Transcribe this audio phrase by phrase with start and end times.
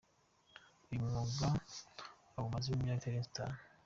[0.89, 1.47] Uyu mwuga
[2.37, 3.57] awumazemo imyaka itarenze itanu.